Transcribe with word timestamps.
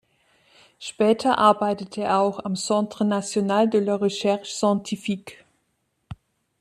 Später 0.79 1.37
arbeitete 1.37 2.01
er 2.01 2.19
auch 2.21 2.43
am 2.43 2.55
Centre 2.55 3.05
national 3.05 3.69
de 3.69 3.81
la 3.83 3.97
recherche 3.97 4.45
scientifique. 4.51 5.45